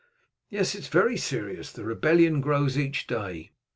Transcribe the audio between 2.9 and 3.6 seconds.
day.